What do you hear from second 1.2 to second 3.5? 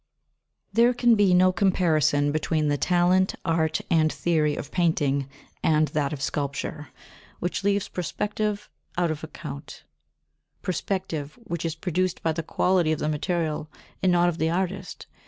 no comparison between the talent,